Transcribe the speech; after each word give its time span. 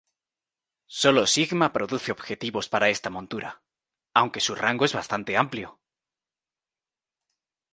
Solo 0.99 1.21
Sigma 1.33 1.67
produce 1.77 2.09
objetivos 2.17 2.67
para 2.73 2.89
esta 2.89 3.11
montura, 3.11 3.61
aunque 4.15 4.39
su 4.39 4.55
rango 4.55 4.83
es 4.85 4.93
bastante 4.95 5.37
amplio. 5.37 5.79